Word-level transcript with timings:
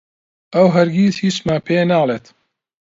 ئەو 0.53 0.67
هەرگیز 0.75 1.15
هیچمان 1.23 1.59
پێ 1.65 1.77
ناڵێت. 1.91 2.25